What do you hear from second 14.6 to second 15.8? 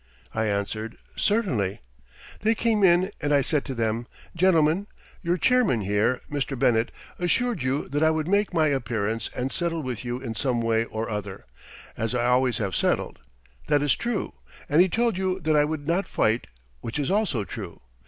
And he told you that I